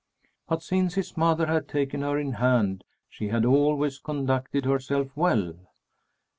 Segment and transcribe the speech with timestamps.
[0.47, 5.53] But since his mother had taken her in hand, she had always conducted herself well.